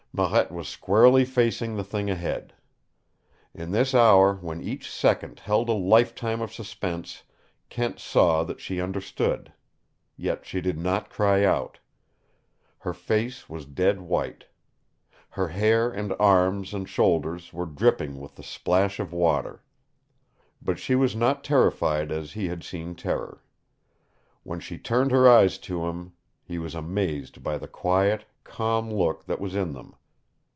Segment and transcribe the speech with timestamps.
[0.13, 2.51] Marette was squarely facing the thing ahead.
[3.55, 7.23] In this hour when each second held a lifetime of suspense
[7.69, 9.53] Kent saw that she understood.
[10.17, 11.79] Yet she did not cry out.
[12.79, 14.43] Her face was dead white.
[15.29, 19.63] Her hair and arms and shoulders were dripping with the splash of water.
[20.61, 23.41] But she was not terrified as he had seen terror.
[24.43, 26.11] When she turned her eyes to him,
[26.43, 29.95] he was amazed by the quiet, calm look that was in them.